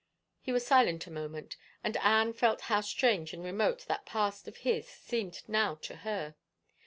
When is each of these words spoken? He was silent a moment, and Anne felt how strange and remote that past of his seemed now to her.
He 0.41 0.51
was 0.51 0.65
silent 0.65 1.05
a 1.05 1.11
moment, 1.11 1.57
and 1.83 1.95
Anne 1.97 2.33
felt 2.33 2.61
how 2.61 2.81
strange 2.81 3.33
and 3.33 3.43
remote 3.43 3.81
that 3.85 4.03
past 4.03 4.47
of 4.47 4.57
his 4.65 4.87
seemed 4.87 5.43
now 5.47 5.75
to 5.75 5.97
her. 5.97 6.33